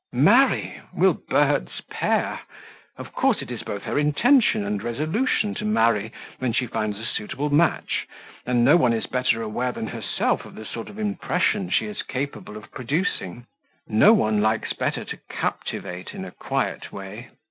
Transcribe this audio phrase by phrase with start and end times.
[0.13, 0.81] "Marry!
[0.95, 2.39] Will birds pair?
[2.97, 7.05] Of course it is both her intention and resolution to marry when she finds a
[7.05, 8.07] suitable match,
[8.43, 12.01] and no one is better aware than herself of the sort of impression she is
[12.01, 13.45] capable of producing;
[13.87, 17.29] no one likes better to captivate in a quiet way.